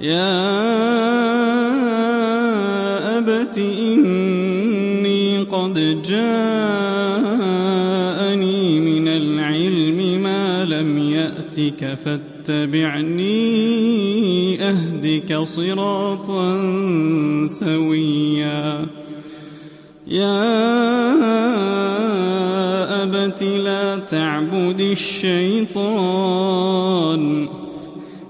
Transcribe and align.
يا 0.00 0.48
أبت 3.18 3.58
إني 3.58 5.38
قد 5.42 6.02
جاءني 6.02 6.20
من 8.80 9.08
العلم 9.08 10.22
ما 10.22 10.64
لم 10.64 10.98
يأتك 10.98 11.98
فاتبعني 12.04 13.38
أهدك 14.62 15.38
صراطا 15.42 16.56
سويا. 17.46 18.86
يا 20.06 20.62
أبت 23.02 23.42
لا 23.42 23.96
تعبد 23.96 24.80
الشيطان. 24.80 26.00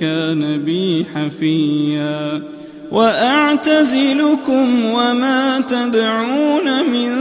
كان 0.00 0.64
بي 0.64 1.06
حفيا. 1.14 2.42
وأعتزلكم 2.90 4.84
وما 4.84 5.60
تدعون 5.60 6.90
من 6.92 7.12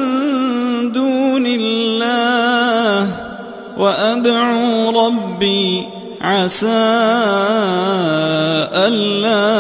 دون 0.92 1.46
الله. 1.46 3.10
وأدعو 3.78 5.08
ربي 5.08 5.84
عسى 6.22 6.68
ألا 8.74 9.54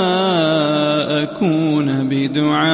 أكون 1.23 2.09
بدعاء 2.09 2.65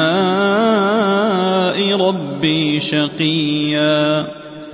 ربي 1.96 2.80
شقيا. 2.80 4.41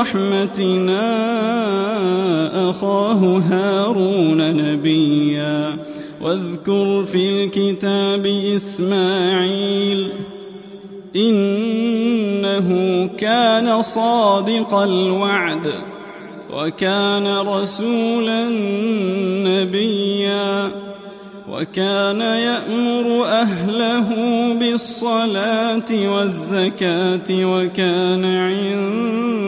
رحمتنا 0.00 1.04
أخاه 2.70 3.42
هارون 3.50 4.56
نبيا. 4.56 5.76
واذكر 6.22 7.04
في 7.04 7.44
الكتاب 7.44 8.26
إسماعيل 8.26 10.08
إنه 11.16 12.68
كان 13.18 13.82
صادق 13.82 14.74
الوعد 14.74 15.72
وكان 16.52 17.38
رسولا 17.38 18.48
نبيا. 19.48 20.70
وكان 21.50 22.20
يأمر 22.20 23.24
أهله 23.24 24.08
بالصلاة 24.60 25.90
والزكاة 25.90 27.28
وكان 27.30 28.24
عند 28.24 29.47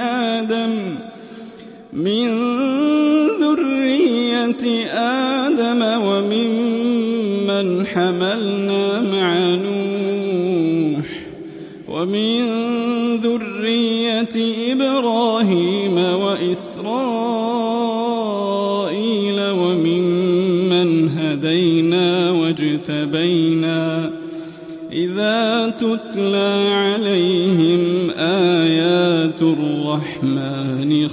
آدم 0.00 0.94
من 1.92 2.28
ذرية 3.40 4.86
آدم 4.92 5.82
وممن 5.82 7.86
حملنا 7.86 9.00
مع 9.00 9.54
نوح 9.54 11.06
ومن 11.88 12.36
ذرية 13.16 14.36
إبراهيم 14.72 15.98
وإسرائيل 15.98 16.96
وممن 19.40 21.08
هدينا 21.08 22.30
واجتبينا 22.30 24.12
إذا 24.92 25.68
تتلى 25.78 26.68
عليهم 26.72 28.05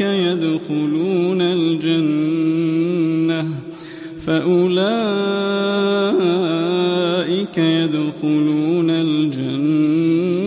يدخلون 0.00 1.42
الجنة 1.42 3.46
فأولئك 4.26 4.78
يدخلون 7.58 8.90
الجنة 8.90 10.38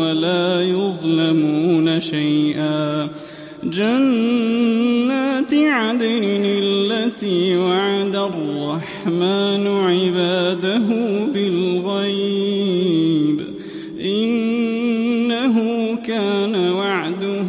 ولا 0.00 0.60
يظلمون 0.60 2.00
شيئا. 2.00 3.08
جنات 3.64 5.54
عدن 5.54 6.44
التي 6.44 7.56
وعد 7.56 8.16
الرحمن 8.16 9.66
عباده 9.66 10.82
بالغيب 11.34 13.40
إنه 14.00 15.56
كان 16.06 16.56
وعده 16.56 17.48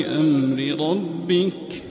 بأمر 0.00 0.90
ربك 0.90 1.82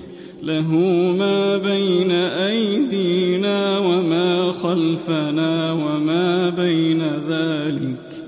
له 0.44 0.72
ما 1.18 1.58
بين 1.58 2.12
أيدينا 2.12 3.80
وما 3.80 4.52
خلفنا 4.52 5.74
وما 5.74 6.50
بين 6.50 7.02
ذلك 7.30 8.24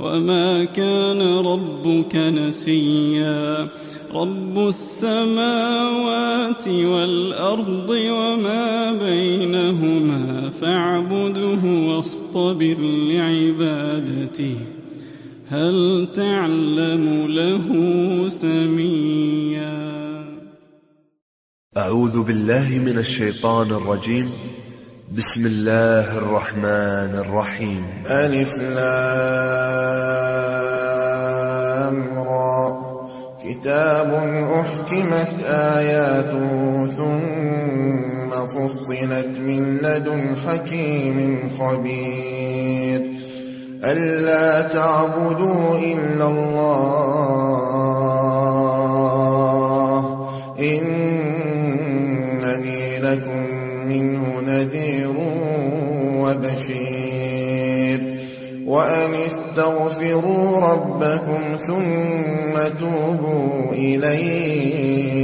وما 0.00 0.64
كان 0.64 1.22
ربك 1.22 2.16
نسيا. 2.16 3.68
رب 4.14 4.68
السماوات 4.68 6.68
والأرض 6.68 7.90
وما 7.90 8.92
بينهما 8.92 10.50
فاعبده 10.60 11.64
واصطبر 11.64 12.76
لعبادته. 12.80 14.56
هل 15.54 16.08
تعلم 16.14 17.26
له 17.26 17.66
سميا؟ 18.28 19.94
أعوذ 21.76 22.22
بالله 22.22 22.78
من 22.78 22.98
الشيطان 22.98 23.70
الرجيم. 23.70 24.30
بسم 25.16 25.46
الله 25.46 26.18
الرحمن 26.18 27.14
الرحيم. 27.14 27.86
ألف 28.06 28.58
لام 28.58 28.78
را. 32.18 32.80
كتاب 33.44 34.10
أحكمت 34.54 35.44
آياته 35.46 36.86
ثم 36.86 38.30
فصلت 38.30 39.38
من 39.38 39.76
لدن 39.76 40.36
حكيم 40.46 41.50
خبير. 41.58 43.23
ألا 43.84 44.62
تعبدوا 44.62 45.78
إلا 45.78 46.28
الله. 46.28 47.24
إنني 50.60 51.38
لكم 52.98 53.46
منه 53.88 54.40
نذير 54.40 55.14
وبشير. 56.16 58.00
وأن 58.66 59.14
استغفروا 59.14 60.60
ربكم 60.60 61.40
ثم 61.58 62.54
توبوا 62.80 63.72
إليه. 63.72 65.14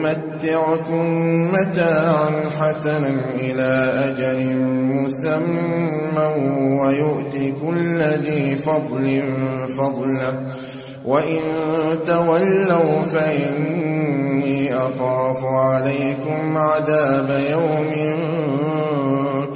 يمتعكم 0.00 1.04
متاعا 1.52 2.30
حسنا 2.60 3.14
إلى 3.34 3.92
أجل 4.08 4.56
مسمى 4.86 6.26
ويؤتي 6.80 7.52
كل 7.52 8.00
ذي 8.00 8.56
فضل 8.56 9.22
فضله. 9.78 10.40
وإن 11.04 11.40
تولوا 12.06 13.02
فإني 13.02 14.76
أخاف 14.76 15.44
عليكم 15.44 16.58
عذاب 16.58 17.40
يوم 17.50 18.18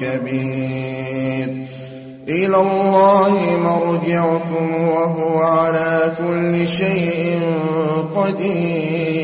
كبير. 0.01 1.67
إلى 2.29 2.57
الله 2.57 3.35
مرجعكم 3.59 4.89
وهو 4.89 5.39
على 5.39 6.13
كل 6.19 6.69
شيء 6.69 7.41
قدير. 8.17 9.24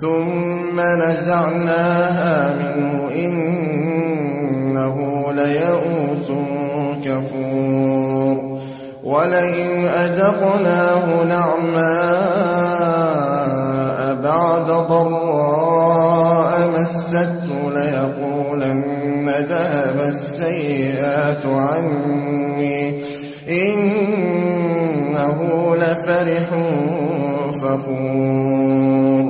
ثم 0.00 0.80
نزعناها 0.80 2.54
منه 2.54 3.08
إنه 3.14 4.96
ليئوس 5.32 6.32
كفور. 7.04 8.58
ولئن 9.04 9.84
أذقناه 9.84 11.24
نعماء 11.24 11.90
بعد 14.14 14.66
ضراء 14.66 16.68
مسته 16.68 17.72
ليقولن 17.74 19.28
ذهب 19.28 20.00
السيئات 20.00 21.46
عني. 21.46 23.02
إنه 23.48 25.38
لفرح 25.76 26.48
فخور. 27.62 29.29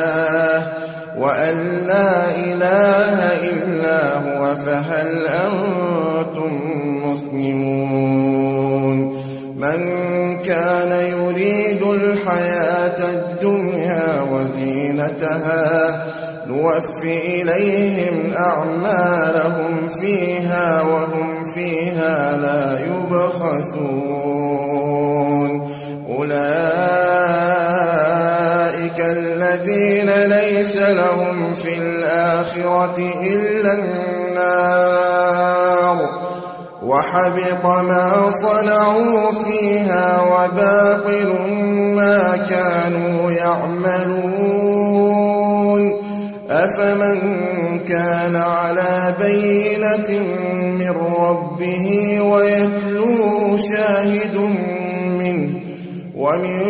وأن 1.51 1.87
لا 1.87 2.31
إله 2.35 3.17
إلا 3.51 4.17
هو 4.17 4.55
فهل 4.55 5.27
أنتم 5.27 6.51
مسلمون؟ 7.03 8.97
من 9.57 9.79
كان 10.39 10.91
يريد 10.91 11.83
الحياة 11.83 12.99
الدنيا 13.09 14.21
وزينتها 14.31 16.05
نوفي 16.47 17.41
إليهم 17.41 18.31
أعمالهم 18.37 19.87
فيها 19.87 20.81
وهم 20.81 21.43
فيها 21.55 22.37
لا 22.37 22.79
يبخسون. 22.79 24.11
أولئك 26.09 26.61
الذين 28.99 30.00
ليس 30.61 30.75
لهم 30.75 31.53
في 31.53 31.77
الآخرة 31.77 32.97
إلا 33.23 33.73
النار. 33.73 34.91
وحبط 36.83 37.65
ما 37.65 38.31
صنعوا 38.41 39.31
فيها 39.31 40.21
وباطل 40.21 41.29
ما 41.95 42.45
كانوا 42.49 43.31
يعملون. 43.31 44.51
أفمن 46.49 47.19
كان 47.79 48.35
على 48.35 49.15
بينة 49.19 50.19
من 50.61 50.95
ربه 51.19 52.21
ويتلوه 52.21 53.57
شاهد 53.57 54.35
منه 54.35 54.80
ومن 56.21 56.61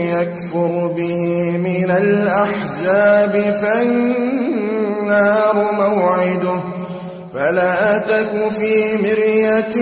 يكفر 0.00 0.72
به 0.96 1.26
من 1.58 1.90
الأحزاب 1.90 3.34
فالنار 3.62 5.56
موعده. 5.72 6.60
فلا 7.34 7.98
تك 7.98 8.32
في 8.58 8.96
مرية 8.96 9.76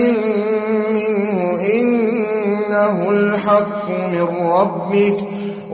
منه 0.89 1.61
إنه 1.73 2.97
الحق 3.09 3.89
من 3.89 4.27
ربك. 4.41 5.19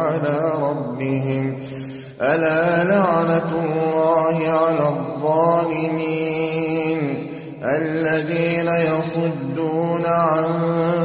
على 0.00 0.38
ربهم. 0.62 1.44
ألا 2.20 2.84
لعنة 2.84 3.50
الله 3.64 4.36
على 4.50 4.88
الظالمين 4.88 6.20
الذين 7.64 8.68
يصدون 8.68 10.06
عن 10.06 10.44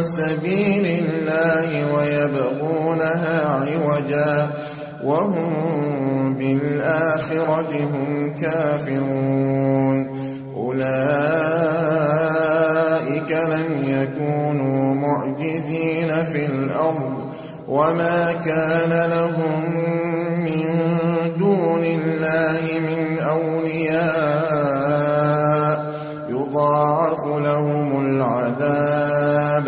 سبيل 0.04 0.86
الله 1.04 1.68
ويبغونها 1.96 3.38
عوجا 3.50 4.50
وهم 5.04 6.38
بالآخرة 6.38 7.72
هم 7.94 8.36
كافرون. 8.38 9.98
أولئك 10.56 11.16
لم 13.32 13.68
يكونوا 13.88 14.85
معجزين 15.06 16.10
في 16.10 16.46
الأرض 16.46 17.26
وما 17.68 18.34
كان 18.46 19.10
لهم 19.10 19.64
من 20.40 20.66
دون 21.38 21.84
الله 21.84 22.62
من 22.80 23.20
أولياء. 23.20 24.06
يضاعف 26.30 27.28
لهم 27.28 28.06
العذاب. 28.06 29.68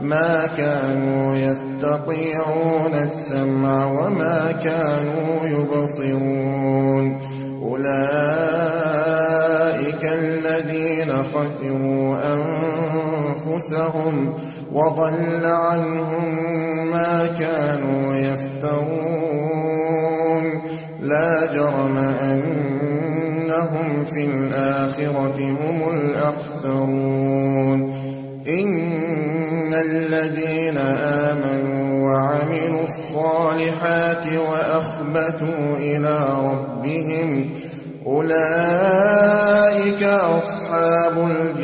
ما 0.00 0.46
كانوا 0.56 1.36
يستطيعون 1.36 2.94
السمع 2.94 3.86
وما 3.86 4.52
كانوا 4.64 5.46
يبصرون. 5.46 7.20
أولئك 7.62 7.94
الذين 10.04 11.10
خسروا 11.10 12.16
أنفسهم 12.34 14.34
وضل 14.74 15.44
عنهم 15.44 16.24
ما 16.90 17.26
كانوا 17.38 18.14
يفترون. 18.14 18.84
لا 21.00 21.46
جرم 21.54 21.98
أنهم 21.98 24.04
في 24.04 24.24
الآخرة 24.24 25.38
هم 25.38 25.88
الأخسرون. 25.94 27.94
إن 28.48 29.74
الذين 29.74 30.78
آمنوا 31.28 32.10
وعملوا 32.10 32.84
الصالحات 32.84 34.26
وأخبتوا 34.26 35.76
إلى 35.76 36.18
ربهم 36.38 37.50
أولئك 38.06 40.02
أصحاب 40.02 41.18
الجنة. 41.18 41.63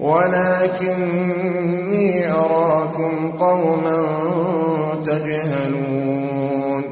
ولكني 0.00 1.52
أراكم 2.32 3.30
قوما 3.38 4.06
تجهلون. 5.04 6.84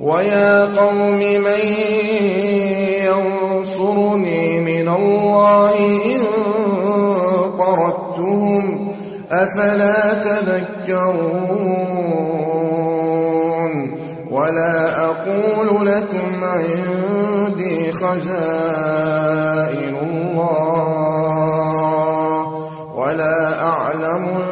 ويا 0.00 0.64
قوم 0.64 1.18
من 1.18 1.60
ينصرني 3.04 4.60
من 4.60 4.88
الله 4.88 5.76
إن 6.04 6.24
طردتهم 7.58 8.88
أفلا 9.32 10.14
تذكرون؟ 10.14 11.54
ولا 14.30 15.04
أقول 15.04 15.86
لكم 15.86 16.44
عندي 16.44 17.92
خزائن 17.92 18.83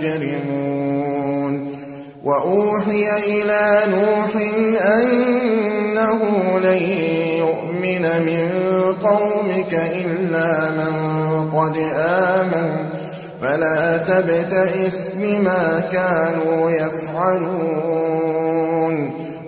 مما 0.00 0.16
تجرمون 0.16 1.72
وأوحي 2.24 3.08
إلى 3.26 3.80
نوح 3.88 4.36
أنه 4.86 6.20
لن 6.58 6.82
يؤمن 7.38 8.02
من 8.26 8.50
قومك 8.94 9.74
إلا 9.74 10.70
من 10.70 10.94
قد 11.50 11.76
آمن. 11.96 12.88
فلا 13.42 13.96
تبتئس 13.96 15.08
بما 15.14 15.80
كانوا 15.92 16.70
يفعلون. 16.70 18.10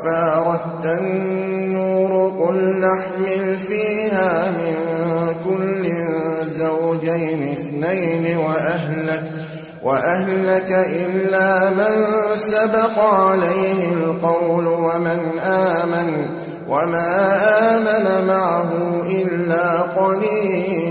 وفارت 0.00 0.86
النور 0.86 2.32
قل 2.40 2.80
نحمل 2.80 3.58
فيها 3.58 4.50
من 4.50 4.74
كل 5.44 5.92
زوجين 6.50 7.52
اثنين 7.52 8.36
وأهلك 8.36 9.32
وأهلك 9.82 10.72
إلا 10.72 11.70
من 11.70 12.04
سبق 12.36 12.98
عليه 12.98 13.92
القول 13.92 14.66
ومن 14.66 15.38
آمن 15.44 16.26
وما 16.68 17.36
آمن 17.76 18.26
معه 18.26 18.70
إلا 19.10 19.80
قليل. 19.80 20.89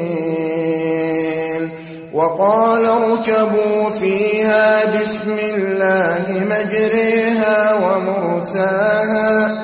وقال 2.20 2.86
اركبوا 2.86 3.90
فيها 3.90 4.86
بسم 4.86 5.38
الله 5.40 6.26
مجريها 6.30 7.74
ومرساها 7.74 9.64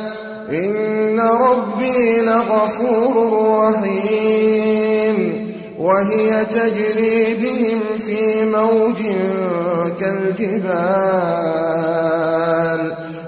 إن 0.50 1.20
ربي 1.20 2.22
لغفور 2.22 3.16
رحيم 3.60 5.46
وهي 5.80 6.46
تجري 6.46 7.36
بهم 7.36 7.80
في 8.00 8.46
موج 8.46 9.02
كالجبال 10.00 10.66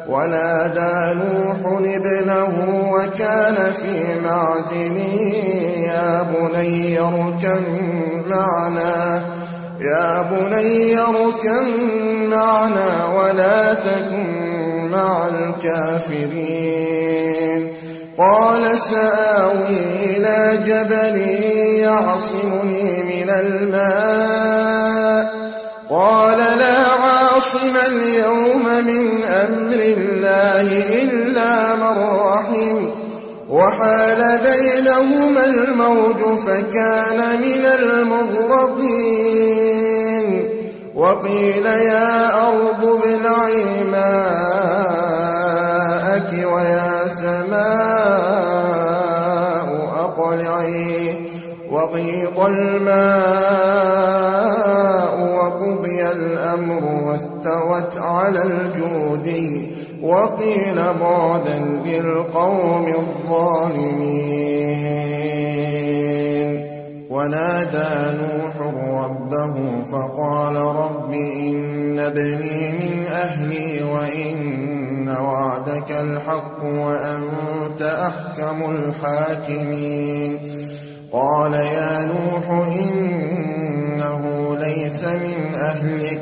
ونادى 0.10 1.20
نوح 1.20 1.58
ابنه 1.96 2.54
وكان 2.94 3.56
في 3.74 4.20
معدن 4.24 4.98
يا 5.78 6.22
بني 6.22 7.00
اركب 7.00 7.64
معنا. 8.30 9.26
يا 9.82 10.22
بني 10.22 11.00
اركب 11.00 11.68
معنا 12.30 13.06
ولا 13.16 13.74
تكن 13.74 14.48
مع 14.92 15.28
الكافرين. 15.28 16.58
قال 18.18 18.80
سآوي 18.80 19.80
إلى 20.06 20.60
جبل 20.66 21.18
يعصمني 21.80 23.04
من 23.04 23.30
الماء. 23.30 24.68
قال 25.90 26.38
لا 26.38 26.78
عاصم 26.78 27.76
اليوم 27.88 28.66
من 28.66 29.24
أمر 29.24 29.80
الله 29.80 30.68
إلا 31.04 31.76
من 31.76 31.98
رحم. 32.20 33.07
وحال 33.50 34.40
بينهما 34.40 35.46
الموج 35.46 36.40
فكان 36.40 37.42
من 37.42 37.66
المغرقين. 37.66 39.08
وقيل 40.96 41.66
يا 41.66 42.48
أرض 42.48 42.86
ابلعي 42.86 43.84
ماءك 43.84 44.28
ويا 46.54 47.08
سماء 47.16 47.68
أقلعي. 49.98 51.16
وقيض 51.72 52.40
الماء 52.40 53.08
وقضي 55.36 56.12
الأمر 56.12 56.84
واستوت 56.84 57.98
على 57.98 58.44
الجودي. 58.44 59.78
وقيل 60.02 60.76
بعدا 60.76 61.60
للقوم 61.86 62.88
الظالمين. 62.88 64.28
ونادى 67.10 67.94
نوح 68.22 68.56
ربه 69.04 69.84
فقال 69.84 70.56
رب 70.56 71.14
إن 71.14 72.00
ابني 72.00 72.72
من 72.72 73.06
أهلي 73.08 73.84
وإن 73.84 75.10
وعدك 75.10 75.92
الحق 75.92 76.64
وأنت 76.64 77.82
أحكم 77.82 78.72
الحاكمين. 78.72 80.40
قال 81.12 81.54
يا 81.54 82.06
نوح 82.06 82.68
إنه 82.68 84.24
ليس 84.60 85.04
من 85.04 85.56
أهلك 85.56 86.22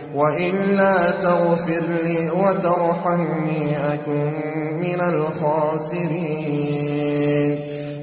وإلا 0.15 1.11
تغفر 1.11 1.85
لي 2.03 2.29
وترحمني 2.29 3.93
أكن 3.93 4.33
من 4.81 5.01
الخاسرين. 5.01 6.71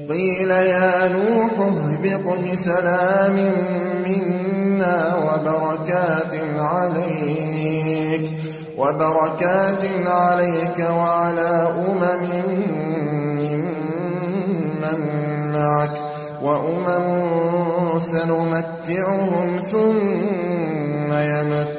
قيل 0.09 0.51
يا 0.51 1.07
نوح 1.07 1.51
اهبط 1.59 2.39
بسلام 2.39 3.35
منا 4.05 5.15
وبركات 5.15 6.33
عليك 6.59 8.31
وبركات 8.77 9.83
عليك 10.05 10.79
وعلى 10.79 11.73
أمم 11.89 12.23
ممن 13.39 14.99
معك 15.53 15.95
وأمم 16.41 17.99
سنمتعهم 17.99 19.57
ثم 19.71 21.11
منا 21.11 21.78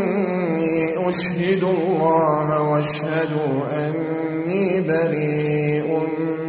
أشهد 1.11 1.63
الله 1.63 2.61
واشهدوا 2.71 3.55
أني 3.73 4.81
بريء 4.81 5.89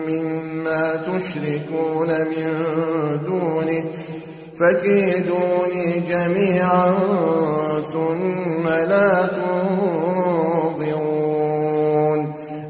مما 0.08 0.84
تشركون 0.96 2.08
من 2.08 2.46
دونه 3.26 3.84
فكيدوني 4.56 5.86
جميعا 6.08 6.94
ثم 7.92 8.64
لا 8.68 9.26
تنظرون. 9.26 11.02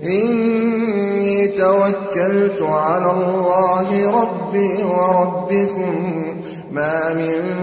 إني 0.02 1.48
توكلت 1.48 2.62
على 2.62 3.10
الله 3.10 4.10
ربي 4.22 4.84
وربكم 4.84 5.94
ما 6.70 7.14
من 7.14 7.62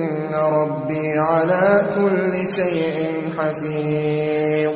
إن 0.31 0.37
ربي 0.37 1.19
على 1.19 1.81
كل 1.95 2.33
شيء 2.51 3.31
حفيظ 3.37 4.71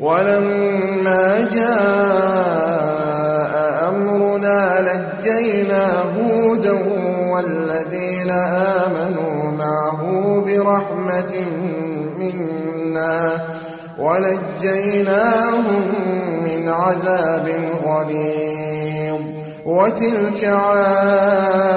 ولما 0.00 1.48
جاء 1.54 2.76
أمرنا 3.88 4.80
نجينا 4.80 6.02
هودا 6.18 6.72
والذين 7.32 8.30
آمنوا 8.30 9.50
معه 9.50 10.00
برحمة 10.46 11.34
منا 12.18 13.44
ونجيناهم 13.98 15.64
من 16.44 16.68
عذاب 16.68 17.48
غليظ 17.84 19.20
وتلك 19.66 20.44
عاد 20.44 21.76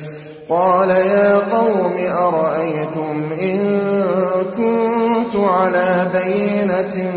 قال 0.51 0.89
يا 0.89 1.39
قوم 1.39 1.97
أرأيتم 2.17 3.31
إن 3.41 3.81
كنت 4.57 5.35
على 5.35 6.07
بينة 6.13 7.11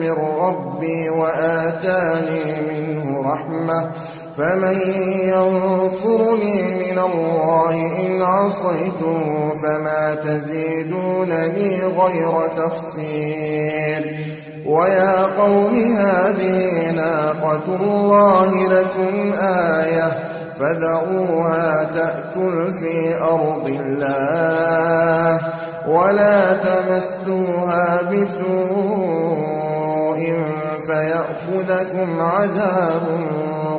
من 0.00 0.12
ربي 0.40 1.10
وآتاني 1.10 2.60
منه 2.70 3.22
رحمة 3.22 3.90
فمن 4.36 4.80
ينصرني 5.20 6.74
من 6.74 6.98
الله 6.98 8.00
إن 8.00 8.22
عصيته 8.22 9.54
فما 9.62 10.14
تزيدونني 10.14 11.80
غير 11.82 12.48
تخسير 12.56 14.20
ويا 14.66 15.22
قوم 15.38 15.74
هذه 15.74 16.90
ناقة 16.90 17.74
الله 17.74 18.68
لكم 18.68 19.32
آية 19.42 20.35
فذروها 20.60 21.84
تأكل 21.84 22.72
في 22.72 23.20
أرض 23.20 23.68
الله 23.68 25.40
ولا 25.88 26.54
تمسوها 26.54 28.02
بسوء 28.02 29.46
فيأخذكم 30.86 32.20
عذاب 32.20 33.06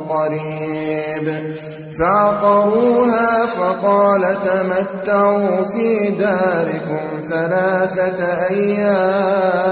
قريب. 0.08 1.54
فعقروها 1.98 3.46
فقال 3.46 4.22
تمتعوا 4.44 5.64
في 5.64 6.10
داركم 6.10 7.20
ثلاثة 7.20 8.46
أيام. 8.50 9.68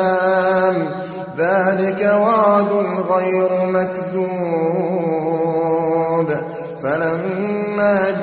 ذلك 1.38 2.02
وعد 2.20 2.70
غير 3.10 3.50
مكذوب. 3.66 4.95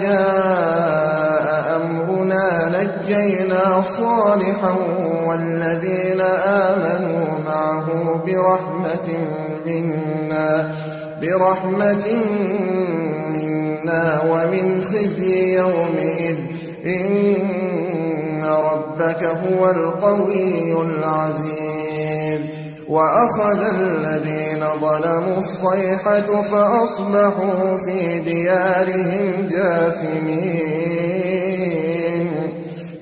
جاء 0.01 1.47
أمرنا 1.75 2.47
نجينا 2.69 3.83
صالحا 3.97 4.73
والذين 5.27 6.21
آمنوا 6.47 7.39
معه 7.45 7.87
برحمة 8.25 9.07
منا 9.65 10.71
برحمة 11.21 12.07
منا 13.33 14.05
ومن 14.29 14.83
خزي 14.83 15.55
يومئذ. 15.57 16.37
إن 16.85 18.43
ربك 18.43 19.23
هو 19.23 19.69
القوي 19.69 20.81
العزيز. 20.81 21.82
وأخذ 22.93 23.61
الذين 23.75 24.61
ظلموا 24.81 25.37
الصيحة 25.37 26.41
فأصبحوا 26.41 27.77
في 27.77 28.19
ديارهم 28.19 29.47
جاثمين. 29.47 30.93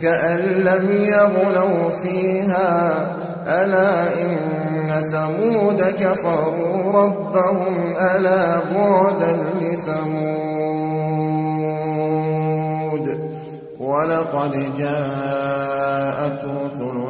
كأن 0.01 0.39
لم 0.39 0.91
يغنوا 1.01 1.89
فيها 1.89 3.15
ألا 3.47 4.21
إن 4.21 4.89
ثمود 5.11 5.81
كفروا 5.81 6.91
ربهم 6.91 7.93
ألا 8.15 8.59
بعدا 8.59 9.33
لثمود. 9.61 10.21
ولقد 13.79 14.53
جاءت 14.77 16.41
رسلنا 16.81 17.00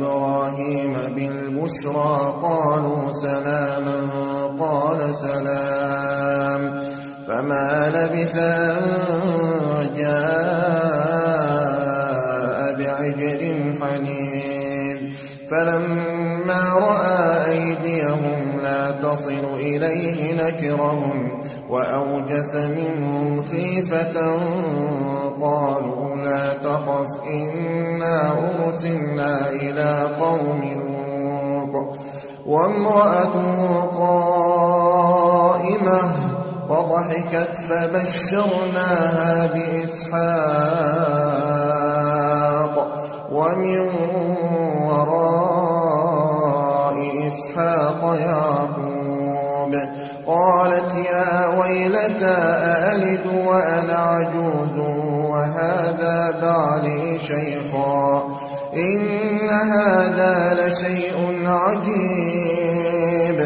إبراهيم 0.00 0.92
بالبشرى 0.92 2.34
قالوا 2.42 3.12
سلاما 3.22 4.00
قال 4.60 4.98
سلام. 5.22 6.80
فما 7.28 7.92
لبث 7.94 8.36
أن 8.36 8.80
جاء 9.96 11.20
بعجل 12.78 13.42
حنين 13.82 15.14
فلما 15.50 16.62
رأى 16.74 17.50
أيديهم 17.50 18.60
لا 18.62 18.90
تصل 18.90 19.44
إليه 19.54 20.32
نكرهم 20.32 21.42
وأوجس 21.68 22.54
منهم 22.54 23.44
خيفة 23.44 24.38
قالوا 25.42 26.16
لا 26.16 26.54
تخف 26.54 27.18
إنا 27.26 28.30
أرسلنا 28.30 29.50
إلى 29.50 30.08
قوم 30.20 30.60
لوط 30.62 31.96
وامرأته 32.46 33.80
قائمة 33.98 36.02
فضحكت 36.68 37.56
فبشرناها 37.56 39.46
بإسحاق 41.70 42.88
ومن 43.32 43.80
وراء 44.88 45.68
إسحاق 47.28 48.16
يعقوب 48.26 49.74
قالت 50.26 50.94
يا 50.94 51.46
ويلتى 51.58 52.26
أألد 52.26 53.26
وأنا 53.46 53.96
عجوز 53.96 54.89
بعلي 56.42 57.18
شيخا 57.18 58.28
إن 58.74 59.48
هذا 59.50 60.56
لشيء 60.60 61.42
عجيب. 61.46 63.38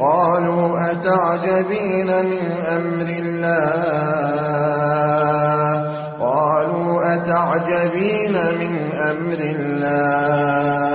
قالوا 0.00 0.90
أتعجبين 0.92 2.06
من 2.24 2.62
أمر 2.76 3.06
الله؟ 3.22 4.40
قالوا 6.20 7.14
أتعجبين 7.14 8.32
من 8.32 8.92
أمر 8.94 9.40
الله؟ 9.40 10.90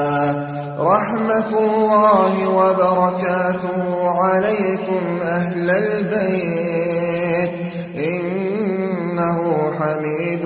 رحمة 0.79 1.51
الله 1.59 2.47
وبركاته 2.47 4.09
عليكم 4.09 5.21
أهل 5.21 5.69
البيت 5.69 7.51
إنه 7.97 9.37
حميد 9.79 10.45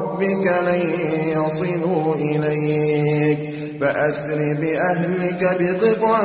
ربك 0.21 0.47
لن 0.67 0.99
يصلوا 1.29 2.15
إليك 2.15 3.53
فأسر 3.81 4.37
بأهلك 4.37 5.57
بقطع 5.59 6.23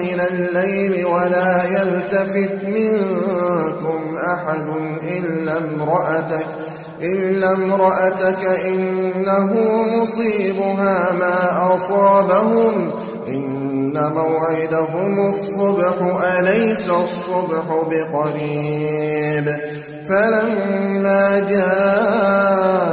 من 0.00 0.20
الليل 0.30 1.06
ولا 1.06 1.64
يلتفت 1.64 2.64
منكم 2.64 4.16
أحد 4.16 4.66
إلا 5.02 5.58
امرأتك 5.58 6.46
إلا 7.02 7.52
امرأتك 7.52 8.44
إنه 8.64 9.56
مصيبها 9.86 11.12
ما 11.12 11.74
أصابهم 11.74 12.90
موعدهم 14.14 15.28
الصبح 15.28 15.94
أليس 16.38 16.86
الصبح 16.90 17.64
بقريب؟ 17.90 19.46
فلما 20.08 21.40
جاء 21.40 22.88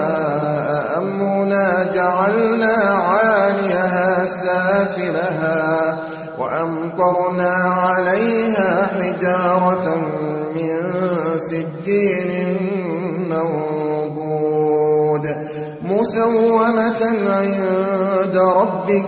أمرنا 0.97 1.91
جعلنا 1.95 2.75
عاليها 2.83 4.25
سافلها 4.25 5.99
وأمطرنا 6.39 7.53
عليها 7.53 8.87
حجارة 8.87 9.95
من 10.55 10.81
سجين 11.39 12.57
منضود 13.29 15.25
مسومة 15.83 17.01
عند 17.27 18.37
ربك 18.37 19.07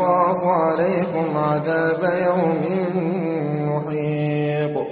أخاف 0.00 0.44
عليكم 0.44 1.36
عذاب 1.36 2.04
يوم 2.26 2.60
محيط. 3.68 4.86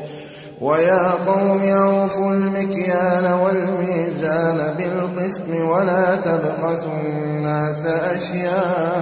ويا 0.61 1.11
قوم 1.11 1.63
أوفوا 1.63 2.33
المكيال 2.33 3.33
والميزان 3.33 4.75
بالقسط 4.77 5.49
ولا 5.49 6.17
تبخسوا 6.17 6.93
الناس 6.93 7.87
أشياءهم 7.87 9.01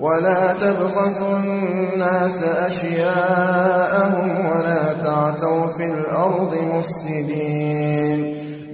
ولا 0.00 0.52
تبخسوا 0.52 1.36
الناس 1.36 2.42
أشياءهم 2.42 4.46
ولا 4.46 4.92
تعثوا 4.92 5.66
في 5.66 5.84
الأرض 5.84 6.54
مفسدين. 6.54 8.29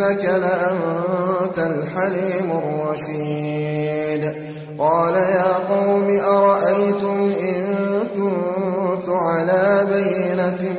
إنك 0.00 0.24
لأنت 0.24 1.58
الحليم 1.58 2.50
الرشيد. 2.50 4.34
قال 4.78 5.14
يا 5.14 5.52
قوم 5.52 6.20
أرأيتم 6.20 7.32
إن 7.48 7.76
كنت 8.14 9.08
على 9.08 9.86
بينة 9.92 10.74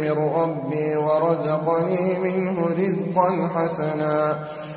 من 0.00 0.10
ربي 0.10 0.96
ورزقني 0.96 2.18
منه 2.18 2.66
رزقا 2.78 3.48
حسنا 3.54 4.38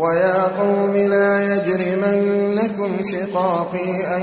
ويا 0.00 0.42
قوم 0.42 0.96
لا 0.96 1.54
يجرمنكم 1.54 3.02
شقاقي 3.02 4.16
أن 4.16 4.22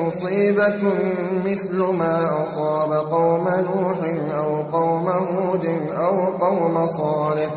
يصيبكم 0.00 0.98
مثل 1.44 1.76
ما 1.76 2.46
أصاب 2.46 2.92
قوم 2.92 3.48
نوح 3.48 3.98
أو 4.38 4.62
قوم 4.62 5.08
هود 5.08 5.66
أو 5.90 6.36
قوم 6.36 6.86
صالح 6.86 7.50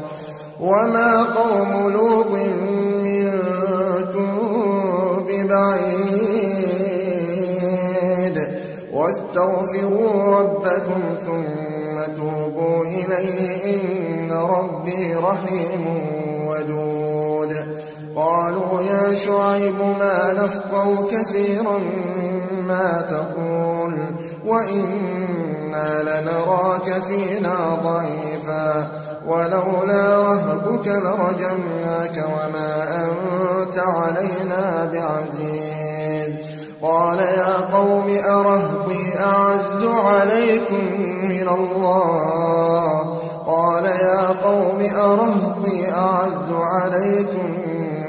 وما 0.59 1.24
قوم 1.24 1.91
لوط 1.93 2.32
منكم 3.03 4.39
ببعيد 5.28 6.51
واستغفروا 8.93 10.39
ربكم 10.39 11.01
ثم 11.26 12.13
توبوا 12.15 12.84
إليه 12.84 13.76
إن 13.76 14.32
ربي 14.32 15.13
رحيم 15.13 15.86
ودود 16.47 17.11
قالوا 18.16 18.82
يا 18.82 19.16
شعيب 19.16 19.80
ما 19.99 20.34
نفقه 20.34 21.08
كثيرا 21.12 21.78
مما 22.18 23.02
تقول 23.10 24.16
وإنا 24.45 26.04
لنراك 26.04 27.04
فينا 27.08 27.80
ضعيفا 27.84 28.91
ولولا 29.28 30.22
رهبك 30.22 30.88
لرجمناك 30.88 32.18
وما 32.18 33.06
أنت 33.06 33.78
علينا 33.78 34.89
بعزيز 34.93 36.52
قال 36.82 37.20
يا 37.20 37.58
قوم 37.74 38.18
أرهبي 38.30 39.14
أعز 39.20 39.86
عليكم 39.86 40.84
من 41.24 41.47
الله 41.49 43.20
قال 43.48 43.86
يا 43.86 44.28
قوم 44.28 44.80
أرهبي 44.80 45.92
أعز 45.92 46.52
عليكم 46.52 47.46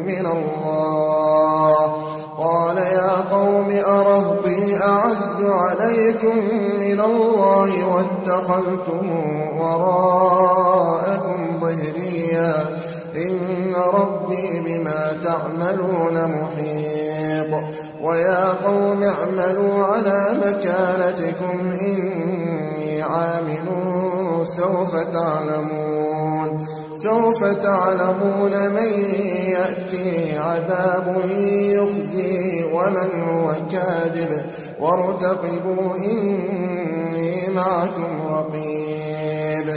من 0.06 0.26
الله. 0.26 1.76
قال 2.38 2.78
يا 2.78 3.10
قوم 3.30 3.70
أرهبي 3.70 4.76
أعز 4.76 5.40
عليكم 5.42 6.36
من 6.80 7.00
الله 7.00 7.86
واتخذتم 7.86 9.10
وراءكم 9.60 11.50
ظهريا. 11.60 12.54
إن 13.16 13.74
ربي 13.94 14.60
بما 14.60 15.12
تعملون 15.24 16.40
محيط. 16.40 17.62
ويا 18.02 18.48
قوم 18.66 19.02
اعملوا 19.02 19.84
على 19.84 20.36
مكانتكم 20.44 21.70
إني 21.80 23.02
سوف 24.44 24.96
تعلمون 24.96 26.66
سوف 26.96 27.44
تعلمون 27.44 28.68
من 28.68 28.92
يأتي 29.46 30.38
عذاب 30.38 31.30
يخزيه 31.50 32.74
ومن 32.74 33.22
هو 33.28 33.54
كاذب. 33.72 34.42
وارتقبوا 34.80 35.96
إني 35.96 37.48
معكم 37.48 38.28
رقيب. 38.30 39.68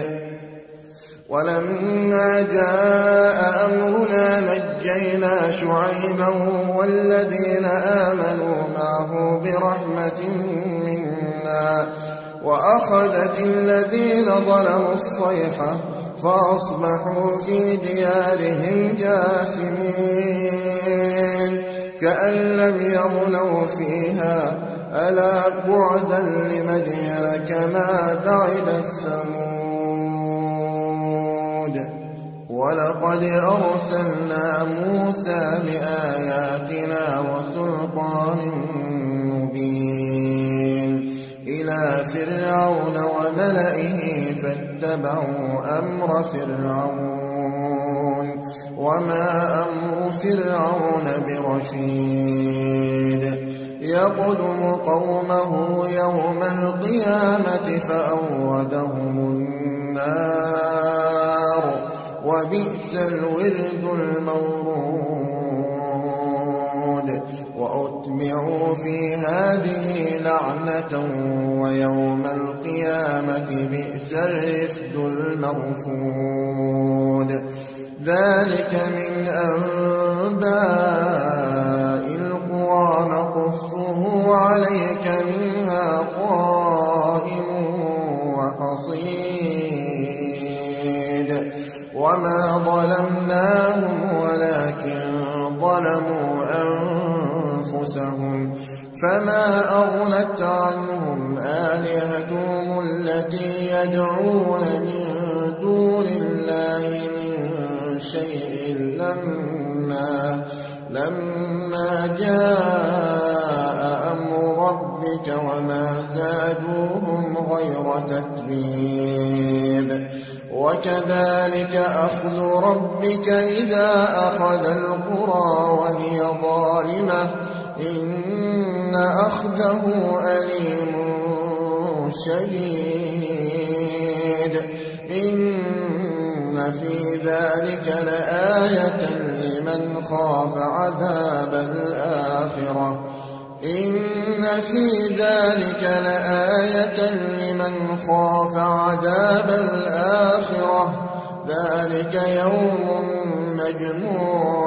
ولما 1.29 2.41
جاء 2.41 3.65
أمرنا 3.65 4.39
نجينا 4.39 5.51
شعيبا 5.51 6.27
والذين 6.77 7.65
آمنوا 7.65 8.67
معه 8.77 9.41
برحمة 9.43 10.21
منا. 10.85 11.87
وأخذت 12.45 13.39
الذين 13.39 14.25
ظلموا 14.25 14.93
الصيحة 14.93 15.77
فأصبحوا 16.23 17.37
في 17.45 17.77
ديارهم 17.77 18.95
جاثمين. 18.95 20.45
كأن 22.01 22.33
لم 22.33 22.81
يغنوا 22.81 23.67
فيها 23.67 24.57
ألا 24.93 25.49
بعدا 25.67 26.21
لمدين 26.21 27.45
كما 27.49 28.19
بعد 28.25 28.67
الثمود. 28.69 29.45
ولقد 32.49 33.23
أرسلنا 33.23 34.63
موسى 34.63 35.59
بآياتنا 35.65 37.03
وسلطان 37.19 38.39
مبين. 39.33 40.14
إلى 41.65 42.05
فرعون 42.05 42.97
وملئه 42.97 44.33
فاتبعوا 44.33 45.79
أمر 45.79 46.23
فرعون 46.23 47.25
وما 48.77 49.63
أمر 49.63 50.09
فرعون 50.11 51.07
برشيد 51.27 52.43
يقدم 53.81 54.75
قومه 54.75 55.51
يوم 55.89 56.43
القيامة 56.43 57.79
فأوردهم 57.79 59.19
النار 59.19 60.45
وبئس 62.25 62.95
الورد 62.95 63.83
المورود 63.93 65.14
وأتبعوا 67.57 68.75
في 68.75 69.15
هذه 69.15 70.17
لعنة 70.17 70.99
ويوم 71.61 72.25
القيامة 72.25 73.67
بئس 73.71 74.13
الرفد 74.13 74.95
المرفود 74.95 76.35
ذلك 78.03 78.73
من 78.95 79.27
أنباء 79.27 79.74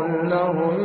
مجموع 0.09 0.77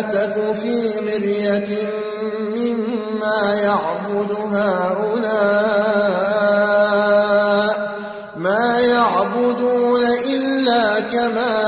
تك 0.00 0.54
في 0.62 1.00
مرية 1.00 1.90
مما 2.56 3.54
يعبد 3.54 4.32
هؤلاء 4.52 6.18
ما 8.36 8.80
يعبدون 8.80 10.02
إلا 10.26 11.00
كما 11.00 11.67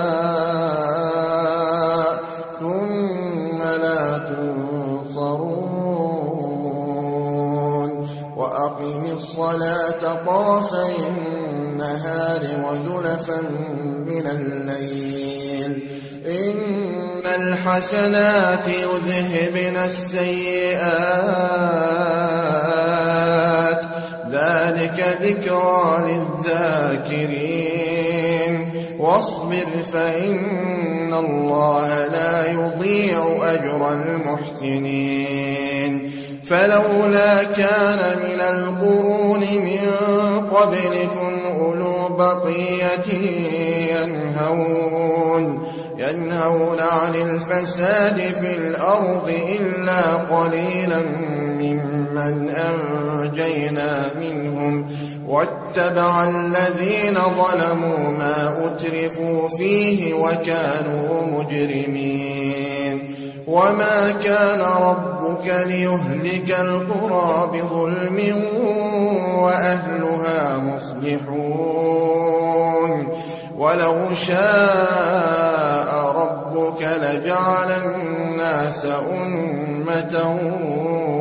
الحسنات 17.61 18.65
يذهبن 18.67 19.77
السيئات. 19.77 20.91
ذلك 24.31 25.17
ذكرى 25.21 25.97
للذاكرين. 26.07 28.53
واصبر 28.99 29.81
فإن 29.93 31.13
الله 31.13 32.07
لا 32.07 32.51
يضيع 32.51 33.37
أجر 33.43 33.93
المحسنين. 33.93 35.91
فلولا 36.49 37.43
كان 37.43 38.17
من 38.17 38.41
القرون 38.41 39.39
من 39.39 39.91
قبلكم 40.51 41.39
أولو 41.59 42.07
بقية 42.07 43.13
ينهون. 43.95 45.70
ينهون 46.11 46.79
عن 46.79 47.15
الفساد 47.15 48.17
في 48.17 48.55
الأرض 48.57 49.33
إلا 49.59 50.01
قليلا 50.13 51.01
ممن 51.59 52.49
أنجينا 52.49 54.09
منهم 54.21 54.85
واتبع 55.27 56.23
الذين 56.23 57.13
ظلموا 57.13 58.11
ما 58.19 58.57
أترفوا 58.65 59.47
فيه 59.57 60.13
وكانوا 60.13 61.27
مجرمين 61.39 63.15
وما 63.47 64.11
كان 64.23 64.61
ربك 64.61 65.45
ليهلك 65.67 66.59
القرى 66.59 67.49
بظلم 67.53 68.37
وأهلها 69.39 70.57
مصلحون 70.57 71.71
ولو 73.57 74.15
شاء 74.15 75.50
ربك 76.31 76.81
لجعل 76.81 77.71
الناس 77.85 78.85
أمة 78.85 80.39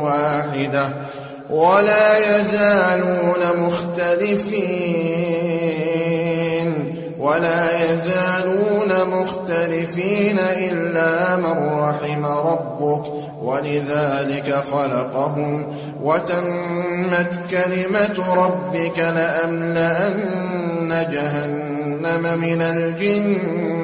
واحدة 0.02 0.88
ولا 1.50 2.36
يزالون 2.38 3.42
مختلفين 3.58 5.00
ولا 7.18 7.84
يزالون 7.84 9.04
مختلفين 9.08 10.38
إلا 10.38 11.36
من 11.36 11.78
رحم 11.78 12.24
ربك 12.24 13.06
ولذلك 13.42 14.54
خلقهم 14.72 15.66
وتمت 16.02 17.38
كلمة 17.50 18.34
ربك 18.34 18.98
لأملأن 18.98 20.50
جهنم 21.10 22.38
من 22.40 22.62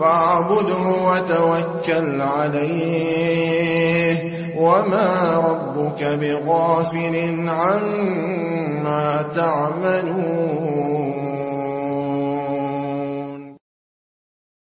فاعبده 0.00 0.84
وتوكل 1.04 2.20
عليه. 2.20 4.16
وما 4.56 5.34
ربك 5.48 6.04
بغافل 6.04 7.34
عما 7.48 9.24
تعملون. 9.36 11.21